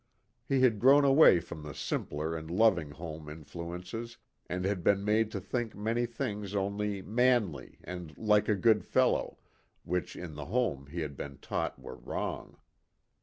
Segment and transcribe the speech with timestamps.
[0.49, 4.17] He had grown away from the simpler and loving home influ ences
[4.49, 9.37] and had been made to think many things only" manly" and" like a good fellow"
[9.83, 12.57] which in the home he had been taught were wrong.